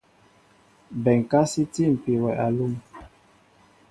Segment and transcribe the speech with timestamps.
[1.03, 2.73] Bɛnká sí tîpi wɛ alúm.